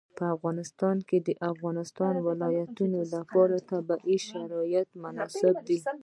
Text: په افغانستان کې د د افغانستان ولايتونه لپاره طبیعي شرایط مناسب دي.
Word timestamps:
په 0.17 0.23
افغانستان 0.35 0.97
کې 1.07 1.17
د 1.21 1.23
د 1.27 1.29
افغانستان 1.51 2.13
ولايتونه 2.27 2.99
لپاره 3.13 3.55
طبیعي 3.71 4.17
شرایط 4.29 4.87
مناسب 5.03 5.53
دي. 5.67 5.77